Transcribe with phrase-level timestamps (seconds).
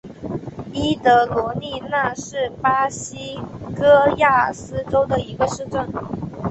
[0.73, 3.39] 伊德罗利纳是巴西
[3.77, 5.87] 戈亚斯州的一个市镇。